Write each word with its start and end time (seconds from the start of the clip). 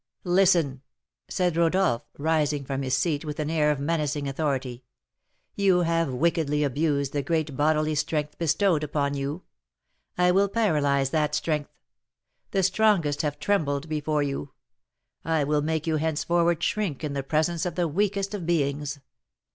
"Listen!" 0.23 0.81
said 1.27 1.55
Rodolph, 1.55 2.01
rising 2.17 2.65
from 2.65 2.81
his 2.81 2.97
seat 2.97 3.23
with 3.23 3.39
an 3.39 3.51
air 3.51 3.69
of 3.69 3.79
menacing 3.79 4.27
authority. 4.27 4.83
"You 5.53 5.81
have 5.81 6.11
wickedly 6.11 6.63
abused 6.63 7.13
the 7.13 7.21
great 7.21 7.55
bodily 7.55 7.93
strength 7.93 8.35
bestowed 8.39 8.83
upon 8.83 9.13
you, 9.13 9.43
I 10.17 10.31
will 10.31 10.49
paralyse 10.49 11.11
that 11.11 11.35
strength; 11.35 11.69
the 12.49 12.63
strongest 12.63 13.21
have 13.21 13.37
trembled 13.37 13.87
before 13.87 14.23
you, 14.23 14.53
I 15.23 15.43
will 15.43 15.61
make 15.61 15.85
you 15.85 15.97
henceforward 15.97 16.63
shrink 16.63 17.03
in 17.03 17.13
the 17.13 17.21
presence 17.21 17.63
of 17.67 17.75
the 17.75 17.87
weakest 17.87 18.33
of 18.33 18.43
beings. 18.43 19.01